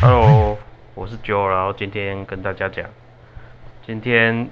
[0.00, 0.56] Hello，
[0.94, 2.88] 我是 Joe，然后今天跟大家讲，
[3.84, 4.48] 今天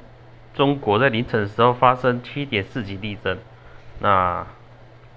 [0.54, 3.38] 中国在凌晨的时候发生七点四级地震，
[4.00, 4.44] 那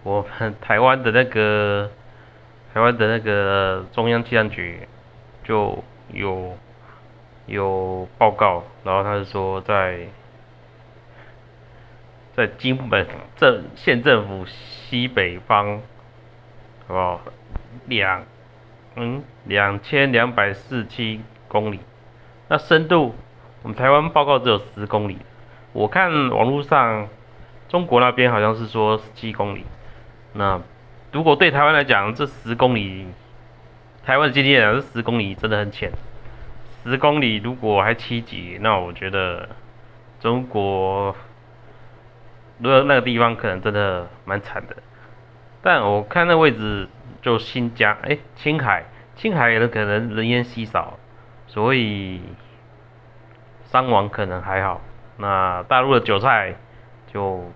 [0.03, 1.89] 我们台湾的那个
[2.75, 4.87] 台湾的那个中央气象局
[5.43, 6.55] 就有
[7.47, 10.05] 有报告，然后他是说在
[12.35, 15.81] 在金门镇县政府西北方，
[16.87, 17.21] 好不好？
[17.87, 18.23] 两
[18.95, 21.79] 嗯，两千两百四七公里，
[22.49, 23.15] 那深度
[23.61, 25.17] 我们台湾报告只有十公里，
[25.71, 27.07] 我看网络上
[27.69, 29.63] 中国那边好像是说十七公里，
[30.33, 30.59] 那
[31.13, 33.07] 如果对台湾来讲，这十公里，
[34.03, 35.91] 台湾的经验啊，这十公里真的很浅，
[36.83, 39.47] 十公里如果还七级，那我觉得
[40.19, 41.15] 中国
[42.57, 44.75] 如果那个地方可能真的蛮惨的，
[45.61, 46.89] 但我看那位置。
[47.21, 50.97] 就新疆，哎，青海，青海的可能人烟稀少，
[51.47, 52.21] 所以
[53.63, 54.81] 伤亡可能还好。
[55.17, 56.55] 那大陆的韭菜，
[57.11, 57.51] 就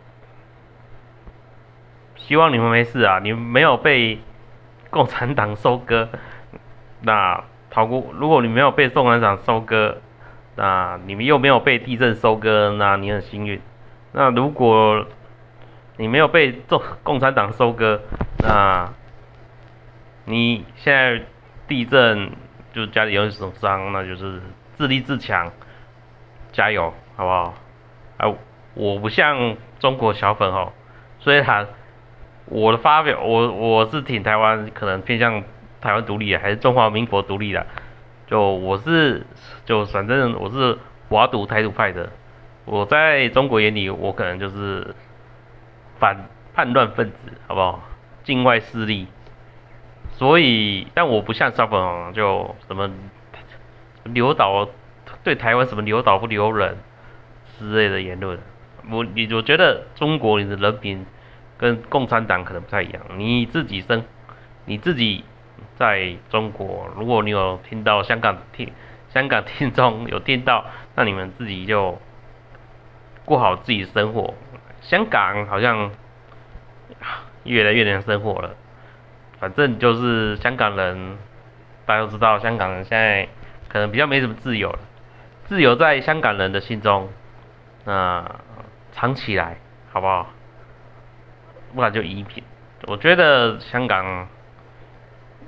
[2.16, 4.20] 希望你们没事啊，你们没有被
[4.90, 6.10] 共产党收割。
[7.02, 9.98] 那逃过，如果你没有被共产党收割，
[10.56, 13.62] 那你们又没有被地震收割，那你很幸运。
[14.12, 15.06] 那如果
[15.98, 18.02] 你没有被共共产党收割，
[18.40, 18.94] 那
[20.26, 21.22] 你现在
[21.68, 22.32] 地震
[22.74, 24.42] 就家里有损伤，那就是
[24.76, 25.52] 自立自强，
[26.52, 27.54] 加油，好不好？
[28.18, 28.34] 啊，
[28.74, 30.72] 我不像中国小粉哦，
[31.20, 31.68] 虽然
[32.46, 35.44] 我的发表，我我是挺台湾，可能偏向
[35.82, 37.66] 台湾独立还是中华民国独立的，
[38.28, 39.26] 就我是
[39.66, 40.78] 就反正我是
[41.10, 42.10] 华独台独派的，
[42.66, 44.96] 我在中国眼里，我可能就是
[46.00, 47.84] 反叛乱分子，好不好？
[48.24, 49.08] 境外势力。
[50.18, 52.90] 所以，但我不像小粉红，就什么
[54.04, 54.70] 留岛
[55.24, 56.78] 对台湾什么留岛不留人
[57.58, 58.40] 之类的言论。
[58.90, 61.06] 我你我觉得中国你的人品
[61.58, 63.02] 跟共产党可能不太一样。
[63.18, 64.04] 你自己生
[64.66, 65.24] 你自己
[65.78, 68.72] 在中国，如果你有听到香港听
[69.10, 71.98] 香港听众有听到，那你们自己就
[73.26, 74.34] 过好自己生活。
[74.82, 75.92] 香港好像
[77.44, 78.56] 越来越难生活了。
[79.44, 81.18] 反正就是香港人，
[81.86, 83.28] 大家都知道，香港人现在
[83.68, 84.80] 可能比较没什么自由了。
[85.50, 87.10] 自由在香港人的心中，
[87.84, 88.40] 那
[88.94, 89.58] 藏起来
[89.92, 90.32] 好不好？
[91.76, 92.42] 不然就移民。
[92.88, 94.30] 我觉得香港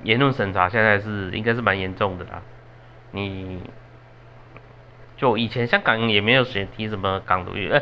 [0.03, 2.41] 言论审查现在是应该是蛮严重的啦。
[3.12, 3.62] 你
[5.16, 7.81] 就以前香港也没有谁提什么港独，哎，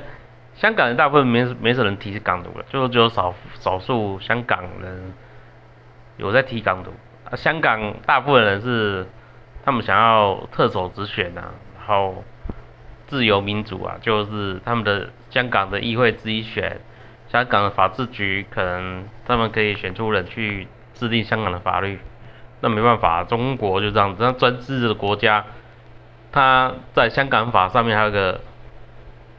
[0.54, 5.12] 香港人大部分没没什么人提港独了，就只有少少数香港人。
[6.18, 6.92] 有在提港独
[7.30, 9.08] 啊，香港大部分人是
[9.66, 12.24] 他们想要特首直选啊，然后
[13.08, 16.82] 自由民主啊，就是他们的香港的议会自己选，
[17.30, 22.00] 香港的法制局可能他们可以选出人去制定香港的法律，
[22.62, 25.46] 那没办法，中国就这样子，那专制的国家，
[26.32, 28.42] 他在香港法上面还有个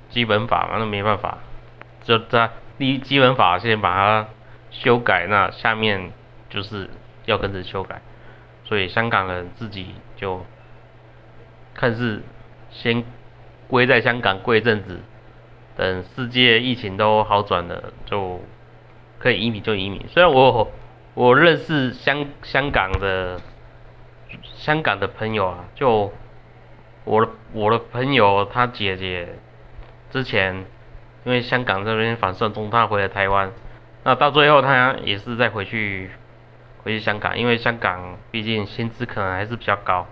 [0.08, 1.38] 基本法嘛，那没办法，
[2.02, 4.28] 就在第一基本法先把它
[4.70, 6.10] 修改，那下面。
[6.54, 6.88] 就是
[7.26, 8.00] 要跟着修改，
[8.64, 10.46] 所以香港人自己就
[11.74, 12.22] 看是
[12.70, 13.02] 先
[13.66, 15.00] 归在香港过一阵子，
[15.76, 18.40] 等世界疫情都好转了，就
[19.18, 20.06] 可以移民就移民。
[20.06, 20.70] 虽然我
[21.14, 23.40] 我认识香香港的
[24.54, 26.12] 香港的朋友啊，就
[27.02, 29.28] 我的我的朋友他姐姐
[30.12, 30.64] 之前
[31.24, 33.50] 因为香港这边反送中，他回了台湾，
[34.04, 36.10] 那到最后他也是再回去。
[36.84, 40.06] 回去香港，因为香港毕竟薪资可能还是比较高，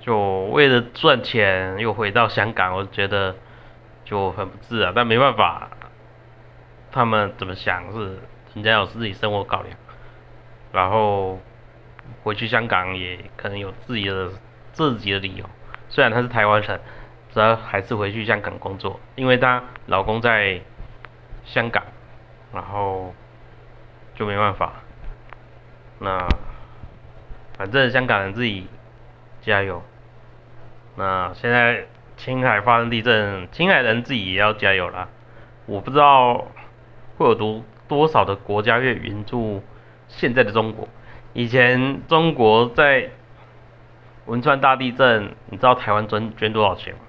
[0.00, 3.36] 就为了赚钱又回到香港，我觉得
[4.06, 4.94] 就很不自然。
[4.96, 5.68] 但没办法，
[6.90, 8.18] 他们怎么想是
[8.54, 9.76] 人家有自己生活考量，
[10.72, 11.38] 然后
[12.22, 14.30] 回去香港也可能有自己的
[14.72, 15.44] 自己的理由。
[15.90, 16.80] 虽然他是台湾人，
[17.34, 20.62] 主要还是回去香港工作，因为她老公在
[21.44, 21.84] 香港，
[22.54, 23.14] 然后。
[24.18, 24.72] 就没办法，
[26.00, 26.28] 那
[27.56, 28.66] 反正香港人自己
[29.40, 29.80] 加油。
[30.96, 31.86] 那现在
[32.16, 35.08] 青海发生地震，青海人自己也要加油啦。
[35.66, 36.48] 我不知道
[37.16, 39.62] 会有多多少的国家愿意援助
[40.08, 40.88] 现在的中国。
[41.32, 43.10] 以前中国在
[44.26, 47.00] 汶川大地震，你知道台湾捐捐多少钱吗？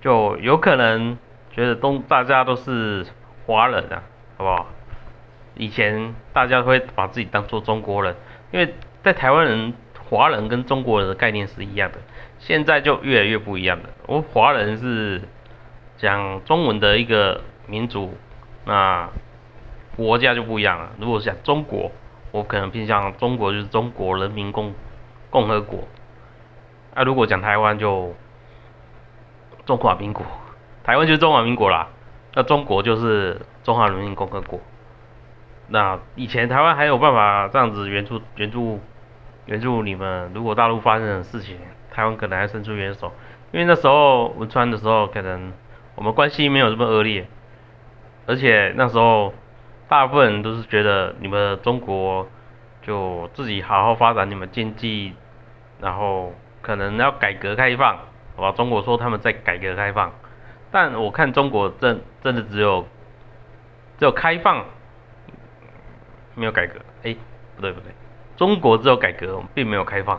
[0.00, 1.18] 就有可能
[1.50, 3.06] 觉得东大家都是
[3.44, 4.02] 华人啊。
[4.42, 4.66] 好不好？
[5.54, 8.16] 以前大家会把自己当做中国人，
[8.50, 9.74] 因为在台湾人、
[10.08, 11.98] 华人跟中国人的概念是一样的，
[12.38, 13.90] 现在就越来越不一样了。
[14.06, 15.20] 我华人是
[15.98, 18.14] 讲中文的一个民族，
[18.64, 19.08] 那
[19.94, 20.90] 国家就不一样了。
[20.98, 21.92] 如果是讲中国，
[22.30, 24.72] 我可能偏向中国就是中国人民共
[25.28, 25.86] 共和国，
[26.94, 28.14] 啊，如果讲台湾就
[29.66, 30.24] 中华民国，
[30.82, 31.88] 台湾就是中华民国啦，
[32.34, 34.60] 那中国就是中华人民共和国。
[35.68, 38.80] 那以前台湾还有办法这样子援助援助
[39.46, 41.58] 援助你们，如果大陆发生的事情，
[41.90, 43.12] 台湾可能还伸出援手，
[43.52, 45.52] 因为那时候汶川的时候，可能
[45.94, 47.26] 我们关系没有这么恶劣，
[48.26, 49.32] 而且那时候
[49.88, 52.26] 大部分人都是觉得你们中国
[52.82, 55.14] 就自己好好发展你们经济，
[55.80, 57.96] 然后可能要改革开放，
[58.36, 58.52] 好吧？
[58.52, 60.12] 中国说他们在改革开放，
[60.72, 62.88] 但我看中国真真的只有
[63.98, 64.64] 只有开放。
[66.34, 67.14] 没有改革，哎，
[67.56, 67.92] 不对不对，
[68.38, 70.18] 中国只有改革，并没有开放。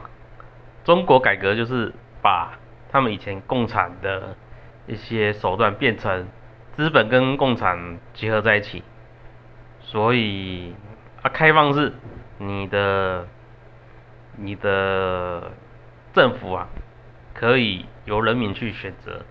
[0.83, 1.91] 中国改革就是
[2.21, 2.59] 把
[2.91, 4.37] 他们以前共产的
[4.85, 6.27] 一些手段变成
[6.75, 8.83] 资本跟共产结合在一起，
[9.79, 10.75] 所以
[11.23, 11.93] 啊，开放是
[12.37, 13.27] 你的
[14.35, 15.51] 你的
[16.13, 16.67] 政府啊，
[17.33, 19.25] 可以由人民去选择，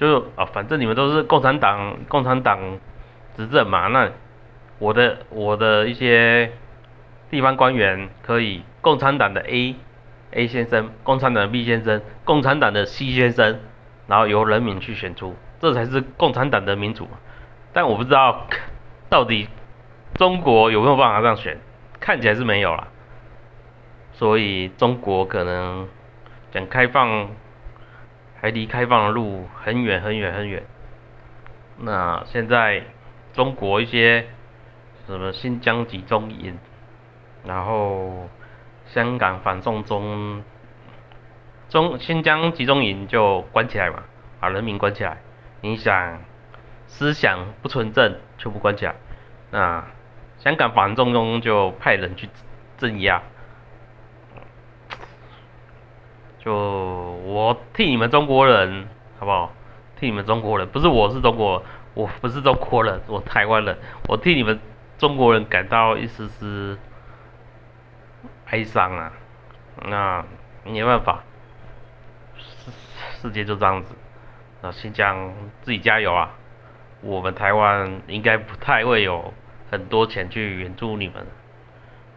[0.00, 2.58] 就啊，反正你们都是共产党，共产党
[3.36, 4.10] 执政嘛，那。
[4.78, 6.52] 我的我的一些
[7.28, 9.76] 地方官员可以，共产党的 A
[10.30, 13.60] A 先生，共产党的 B 先生，共产党的 C 先生，
[14.06, 17.06] 然后由人民去选出，这才是共产党的民主。
[17.74, 18.46] 但我不知道
[19.10, 19.48] 到底
[20.14, 21.58] 中国有没有办法这样选，
[22.00, 22.88] 看起来是没有了。
[24.14, 25.86] 所以中国可能
[26.52, 27.28] 讲开放，
[28.40, 30.64] 还离开放的路很远很远很远。
[31.78, 32.82] 那现在
[33.32, 34.26] 中国一些。
[35.06, 36.56] 什么新疆集中营，
[37.44, 38.28] 然后
[38.86, 40.44] 香港反送中，
[41.68, 44.04] 中新疆集中营就关起来嘛，
[44.38, 45.18] 把人民关起来。
[45.62, 46.22] 你想
[46.86, 48.94] 思想不纯正，就不关起来。
[49.50, 49.84] 那
[50.38, 52.28] 香港反送中就派人去
[52.78, 53.20] 镇压。
[56.44, 58.88] 就我替你们中国人，
[59.18, 59.52] 好不好？
[59.98, 61.62] 替你们中国人，不是我是中国，
[61.94, 63.78] 我不是中国人，我台湾人，
[64.08, 64.58] 我替你们。
[64.98, 66.78] 中国人感到一丝丝
[68.50, 69.10] 哀伤啊，
[69.86, 70.22] 那
[70.62, 71.24] 没办法，
[72.36, 72.70] 世
[73.22, 73.94] 世界就这样子，
[74.60, 75.32] 那新疆
[75.62, 76.32] 自己加油啊，
[77.00, 79.32] 我们台湾应该不太会有
[79.70, 81.26] 很多钱去援助你们，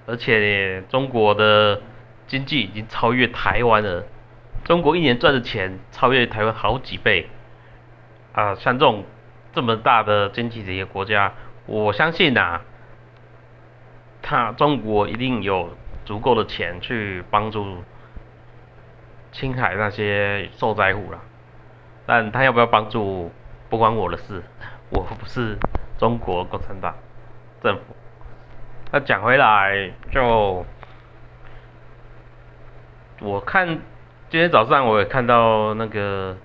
[0.05, 1.81] 而且中国的
[2.27, 4.03] 经济已经超越台湾了，
[4.63, 7.27] 中国一年赚的钱超越台湾好几倍，
[8.33, 9.03] 啊，像这种
[9.51, 11.33] 这么大的经济的一个国家，
[11.65, 12.61] 我相信呐。
[14.25, 15.75] 他中国一定有
[16.05, 17.83] 足够的钱去帮助
[19.33, 21.19] 青海那些受灾户了，
[22.05, 23.29] 但他要不要帮助
[23.69, 24.41] 不关我的事，
[24.91, 25.57] 我不是
[25.97, 26.95] 中国共产党
[27.61, 27.81] 政府。
[28.93, 30.65] 那讲回来，就
[33.19, 33.79] 我看
[34.33, 36.35] 今天早上我也看到那个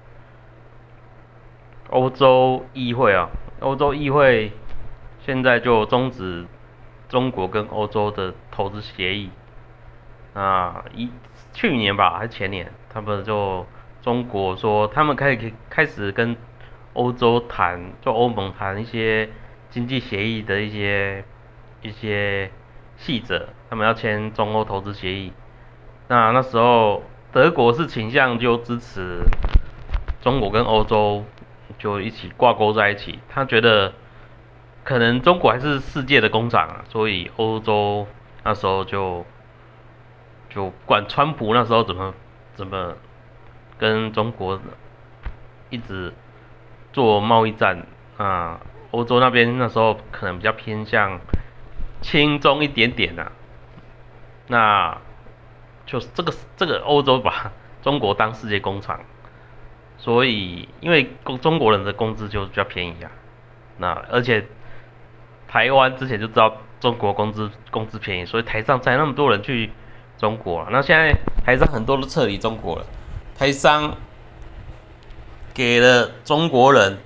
[1.89, 3.31] 欧洲议会啊，
[3.61, 4.53] 欧洲议会
[5.25, 6.45] 现在就终止。
[7.09, 9.31] 中国跟欧洲的投资协议
[10.35, 11.11] 啊，一
[11.55, 13.65] 去年吧还是前年，他们就
[14.03, 16.37] 中国说他们可以开始跟
[16.93, 19.31] 欧洲谈，就欧盟谈一些
[19.71, 21.25] 经济协议的一些
[21.81, 22.51] 一些
[22.99, 25.33] 细则，他们要签中欧投资协议。
[26.09, 29.23] 那那时候德国是倾向就支持
[30.21, 31.25] 中国跟欧洲
[31.79, 33.93] 就一起挂钩在一起，他觉得。
[34.85, 38.07] 可能中国还是世界的工厂啊，所以欧洲
[38.43, 39.27] 那时候就
[40.49, 42.15] 就管川普那时候怎么
[42.55, 42.95] 怎么
[43.77, 44.59] 跟中国
[45.69, 46.15] 一直
[46.95, 51.21] 做贸易战啊，欧洲那边那时候可能比较偏向
[52.01, 53.33] 轻中一点点啊，
[54.47, 54.97] 那
[55.89, 57.51] 就是这个这个欧洲把
[57.83, 59.01] 中国当世界工厂，
[59.97, 63.11] 所以因为中中国人的工资就比较便宜啊，
[63.79, 64.47] 那而且。
[65.51, 69.71] 台湾之前就知道中国工资工资便宜，所以台上才那么多人去
[70.19, 70.69] 中国。
[70.71, 71.11] 那现在
[71.43, 72.85] 台商很多都撤离中国了，
[73.35, 73.97] 台商
[75.55, 76.99] 给了中国人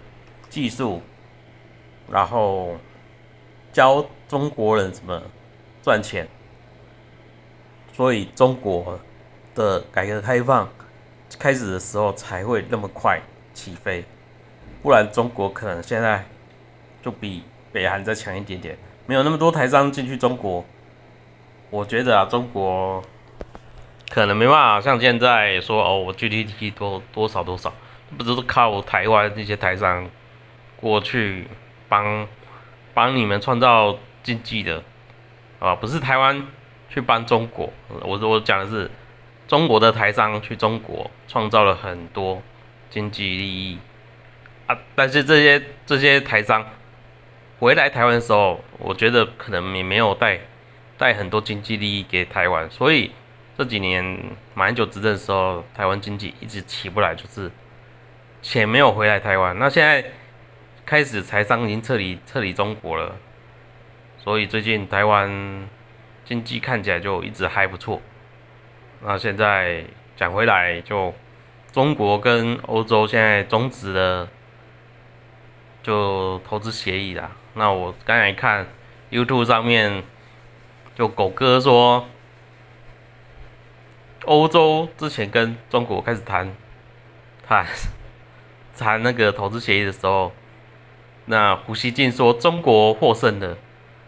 [0.49, 1.03] 技术，
[2.11, 2.77] 然后
[3.73, 5.23] 教中国人怎么
[5.81, 6.27] 赚钱，
[7.93, 8.99] 所以中国
[9.55, 10.69] 的改革开放
[11.39, 13.21] 开始的时候才会那么快
[13.55, 14.05] 起飞，
[14.83, 16.25] 不然中国可能现在
[17.03, 17.43] 就比。
[17.73, 20.63] 北韩再强一点点，没有那么多台商进去中国，
[21.71, 23.03] 我觉得啊，中国
[24.11, 27.73] 可能没办法像现在说哦，我 GDP 多多少多少，
[28.19, 30.11] 不都是靠台湾那些台商
[30.77, 31.49] 过去
[31.89, 32.29] 帮
[32.93, 34.83] 帮你们创造经济的
[35.59, 36.47] 啊，不是台湾
[36.93, 37.73] 去帮中国，
[38.03, 38.91] 我我讲的是
[39.49, 42.43] 中国的台商去中国创造了很多
[42.91, 43.79] 经济利益
[44.67, 46.67] 啊，但是这些这些台商。
[47.59, 50.41] 回来台湾的时候，我觉得可能也没有带
[50.99, 53.13] 带很多经济利益给台湾，所以
[53.57, 54.19] 这几年
[54.55, 57.53] 马英九执政的时候，台湾经济一直起不来，就是
[58.43, 59.57] 钱没有回来台湾。
[59.61, 60.05] 那现在
[60.85, 63.15] 开始财商已经撤离撤离中国了，
[64.19, 65.69] 所以最近台湾
[66.25, 68.01] 经济看起来就一直还不错。
[69.03, 69.85] 那现在
[70.17, 71.15] 讲回来，就
[71.73, 74.29] 中国跟欧洲现在终止了
[75.83, 77.33] 就投资协议啦。
[77.55, 78.67] 那我刚才看
[79.11, 80.05] YouTube 上面，
[80.95, 82.07] 就狗哥说，
[84.25, 86.55] 欧洲之前跟中国开始谈
[87.47, 87.67] 谈
[88.79, 90.33] 谈那个投资协议的时候，
[91.27, 93.57] 那胡锡进说中国获胜了，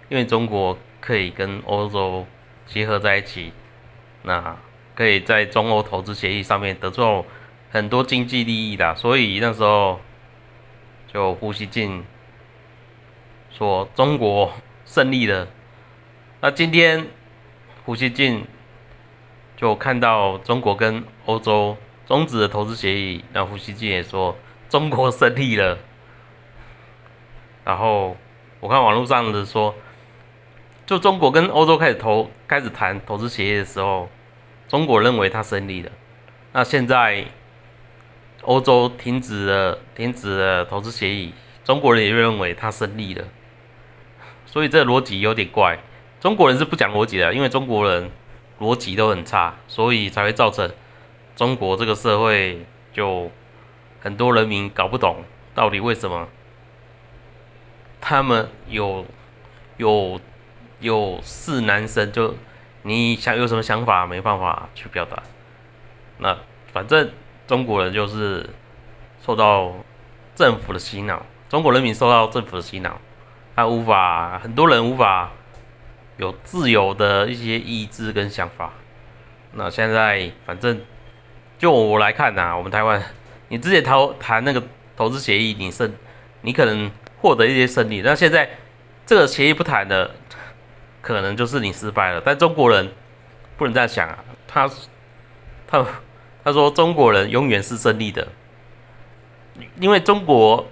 [0.08, 2.26] 因为中国可以跟欧洲
[2.66, 3.52] 结合在一起，
[4.22, 4.56] 那
[4.94, 7.26] 可以在中欧投资协议上面得到
[7.70, 10.00] 很多经济利益的，所以那时候
[11.12, 12.04] 就胡锡进。
[13.50, 14.52] 说中国
[14.84, 15.46] 胜利了，
[16.40, 17.06] 那今天
[17.84, 18.44] 胡锡进
[19.56, 24.36] 就看到中国跟欧洲终止了投资协议，那胡锡进也说
[24.68, 25.78] 中国胜利了。
[27.64, 28.16] 然后
[28.58, 29.72] 我看网络上的说，
[30.86, 34.08] 就中国跟欧洲开始投开始谈投资协议的时候，
[34.68, 35.90] 中国认为他胜利了。
[36.52, 37.24] 那现在
[38.42, 41.32] 欧洲停止了停止了投资协议，
[41.64, 43.24] 中国人也认为他胜利了。
[44.46, 45.78] 所以这逻辑有点怪，
[46.20, 48.10] 中国人是不讲逻辑的，因为中国人
[48.60, 50.70] 逻辑都很差，所以才会造成
[51.34, 53.30] 中国这个社会就
[54.00, 55.24] 很多人民搞不懂
[55.54, 56.28] 到底为什么
[58.00, 59.06] 他们有
[59.78, 60.20] 有
[60.84, 62.36] 有是男生，就
[62.82, 65.22] 你想有什么想法没办法去表达，
[66.18, 66.36] 那
[66.74, 67.10] 反正
[67.46, 68.50] 中国人就是
[69.24, 69.72] 受到
[70.34, 73.00] 政府的洗脑，中国人民受到政府的洗脑。
[73.56, 75.30] 他无法，很多人无法
[76.18, 78.72] 有自由的一些意志跟想法。
[79.52, 80.82] 那现在反正
[81.56, 83.02] 就我来看呐，我们台湾，
[83.48, 84.62] 你之前投谈那个
[84.96, 85.94] 投资协议，你胜，
[86.42, 86.90] 你可能
[87.22, 88.02] 获得一些胜利。
[88.04, 88.50] 那现在
[89.06, 90.10] 这个协议不谈的，
[91.04, 92.22] 可能就是你失败了。
[92.24, 92.90] 但中国人
[93.56, 94.68] 不能这样想啊，他
[95.68, 95.86] 他
[96.42, 98.26] 他说中国人永远是胜利的，
[99.78, 100.66] 因为中国。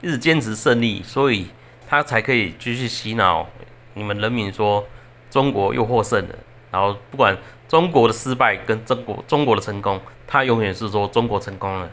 [0.00, 1.48] 一直坚持胜利，所以
[1.88, 3.48] 他才可以继续洗脑
[3.94, 4.86] 你们人民说
[5.28, 6.36] 中国又获胜了。
[6.70, 7.36] 然后不管
[7.66, 11.90] 中国的失败跟中国中国的成功，他永远是说中国成功了。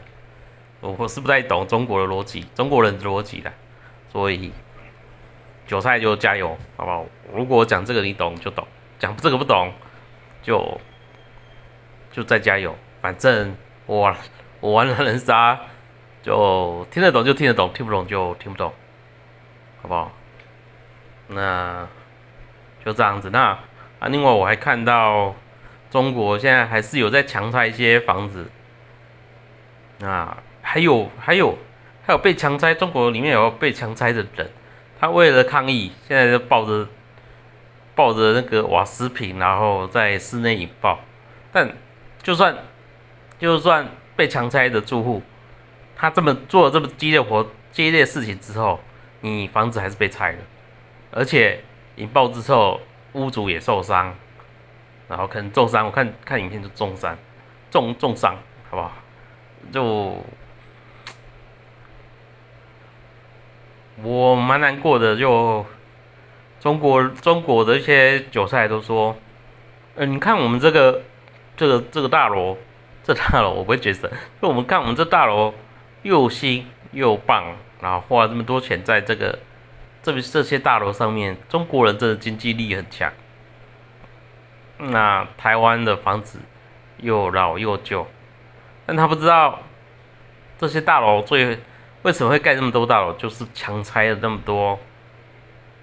[0.82, 3.52] 我我是不太懂中国的逻辑，中国人的逻辑的，
[4.12, 4.52] 所以
[5.66, 7.06] 韭菜就加油，好不好？
[7.34, 8.66] 如果讲这个你懂就懂，
[8.98, 9.72] 讲这个不懂
[10.42, 10.80] 就
[12.12, 12.76] 就再加油。
[13.00, 13.56] 反正
[13.86, 14.14] 我
[14.60, 15.58] 我玩狼人杀。
[16.22, 18.72] 就听得懂就听得懂，听不懂就听不懂，
[19.80, 20.10] 好不好？
[21.28, 21.86] 那
[22.84, 23.30] 就这样子。
[23.30, 23.56] 那
[24.00, 25.36] 啊，另外我还看到
[25.88, 28.50] 中国现在还是有在强拆一些房子，
[30.02, 31.56] 啊，还有还有
[32.04, 34.50] 还有被强拆，中国里面有被强拆的人，
[34.98, 36.88] 他为了抗议，现在就抱着
[37.94, 41.00] 抱着那个瓦斯瓶，然后在室内引爆。
[41.52, 41.76] 但
[42.22, 42.56] 就算
[43.38, 45.22] 就算被强拆的住户。
[45.98, 48.78] 他这么做了这么激烈活激烈事情之后，
[49.22, 50.38] 你房子还是被拆了，
[51.10, 52.82] 而且引爆之后，
[53.14, 54.14] 屋主也受伤，
[55.08, 55.86] 然后可能重伤。
[55.86, 57.16] 我看看影片就重伤，
[57.70, 58.36] 重重伤，
[58.68, 58.92] 好不好？
[59.72, 60.22] 就
[64.02, 65.64] 我蛮难过的，就
[66.60, 69.16] 中国中国的一些韭菜都说，
[69.94, 71.02] 嗯，你看我们这个
[71.56, 72.56] 这个这个大楼，
[73.04, 74.10] 这大楼我不会觉得，
[74.40, 75.54] 就我们看我们这大楼。
[76.02, 79.40] 又新又棒，然后花了这么多钱在这个
[80.04, 83.12] 这这些大楼上面，中国人真的经济力很强。
[84.78, 86.38] 那台湾的房子
[86.98, 88.06] 又老又旧，
[88.84, 89.62] 但他不知道
[90.58, 91.58] 这些大楼最
[92.06, 94.78] 为什么会盖那么多大楼，就是强拆了那么多，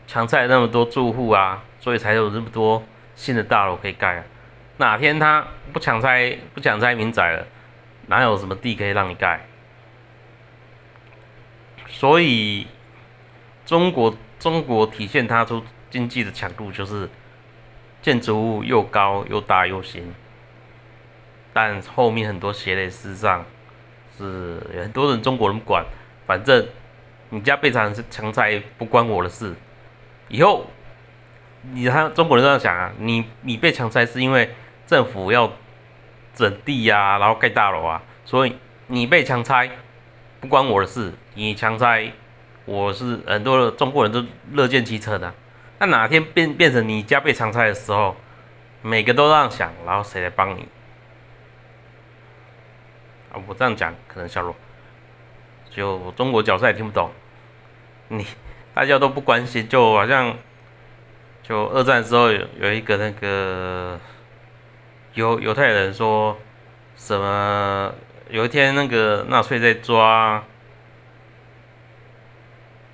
[0.07, 2.81] 强拆了那么多住户啊，所以才有这么多
[3.13, 4.23] 新的大楼可以盖啊。
[4.77, 7.45] 哪天他不强拆不强拆民宅了，
[8.07, 9.45] 哪有什么地可以让你盖？
[11.89, 12.67] 所以，
[13.65, 17.09] 中国中国体现它出经济的强度，就是
[18.01, 20.15] 建筑物又高又大又新，
[21.51, 23.43] 但后面很多鞋类事实上
[24.17, 25.85] 是很多人中国人不管，
[26.25, 26.67] 反正
[27.29, 29.53] 你家被强强拆不关我的事。
[30.29, 30.67] 以后
[31.71, 34.53] 你看中国人这样想啊，你你被强拆是因为
[34.85, 35.51] 政府要
[36.33, 39.69] 整地呀，然后盖大楼啊，所以你被强拆
[40.39, 42.11] 不关我的事，你强拆。
[42.65, 45.33] 我是很多的中国人都乐见其成的，
[45.79, 48.15] 那哪天变变成你家被强拆的时候，
[48.81, 50.65] 每个都这样想，然后谁来帮你？
[53.33, 54.55] 啊，我这样讲可能小罗，
[55.75, 57.11] 就中国角色也听不懂，
[58.07, 58.25] 你
[58.73, 60.37] 大家都不关心，就好像
[61.41, 63.99] 就二战时候有有一个那个
[65.13, 66.37] 犹犹太人说
[66.95, 67.93] 什么，
[68.29, 70.43] 有一天那个纳粹在抓。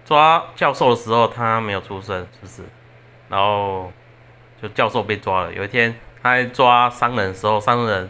[0.06, 2.64] 抓教授的时候，他没有出生，是不是？
[3.30, 3.94] 然后
[4.60, 5.54] 就教授被抓了。
[5.54, 5.94] 有一天
[6.24, 8.10] 他在抓商人的时候，商人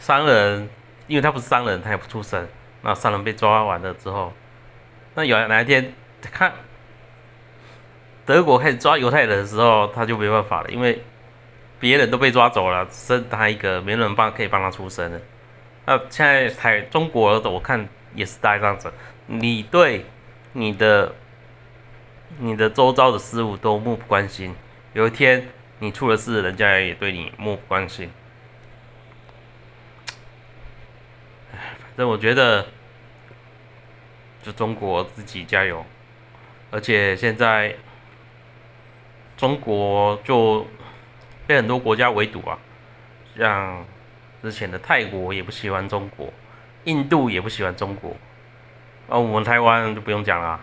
[0.00, 0.68] 商人
[1.06, 2.48] 因为他不是商人，他也不出声。
[2.86, 4.32] 那三人被抓完了之后，
[5.14, 6.52] 那有哪一天看
[8.24, 11.02] 德国开始抓犹太人的时候，他就没办法了，因为
[11.80, 15.20] 别人都被抓走了，剩他一个，没人帮可以帮他出声了。
[15.84, 18.92] 那现在台中国的我看也是大这样子，
[19.26, 20.06] 你对。
[20.58, 21.14] 你的
[22.38, 24.54] 你的周遭的事物都漠不关心，
[24.94, 25.48] 有一天
[25.80, 28.10] 你出了事，人家也对你漠不关心。
[31.52, 31.60] 反
[31.98, 32.68] 正我觉得，
[34.46, 35.84] 就中国自己加油。
[36.70, 37.74] 而且现在
[39.36, 40.64] 中国就
[41.48, 42.56] 被很多国家围堵啊，
[43.36, 43.84] 像
[44.40, 46.32] 之前的泰国也不喜欢中国，
[46.84, 48.16] 印度也不喜欢中国。
[49.08, 50.60] 啊，我们台湾就不用讲了，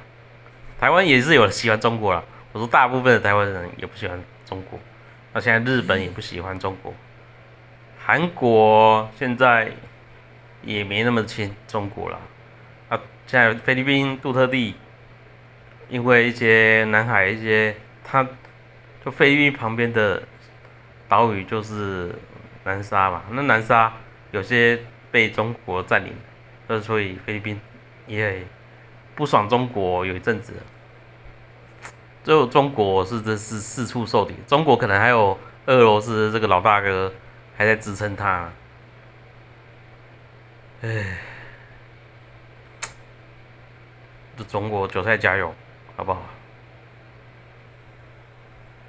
[0.80, 2.24] 台湾也是有喜欢中国了。
[2.54, 4.80] 我说大部分的台湾人也不喜欢中国，
[5.34, 6.94] 那现在日本也不喜欢中国，
[8.00, 9.72] 韩国现在
[10.62, 12.18] 也没那么亲中国了。
[13.28, 14.76] 现在菲律宾杜特地，
[15.90, 18.28] 因为一些南海一些，他
[19.04, 20.24] 就菲律宾旁边的
[21.08, 22.14] 岛屿就是
[22.64, 23.94] 南沙嘛，那南沙
[24.32, 24.80] 有些
[25.12, 26.14] 被中国占领，
[26.68, 27.60] 那所以菲律宾。
[28.06, 28.46] 也
[29.16, 30.52] 不爽中国有一阵子，
[32.22, 37.14] 最后中国是真是四处受敌，中国可能还有俄罗斯这个老大哥
[37.56, 38.52] 还在支撑他，
[40.82, 41.18] 唉，
[42.82, 42.90] 这
[44.46, 45.54] 中国韭菜加油，
[45.96, 46.22] 好不好？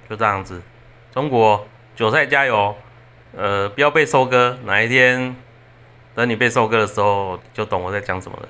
[0.09, 0.63] 就这样子，
[1.13, 2.77] 中国韭菜加油，
[3.37, 5.35] 呃，不要被收割，哪一天
[6.15, 8.49] 等你被收割的时候，就懂我在讲什么了。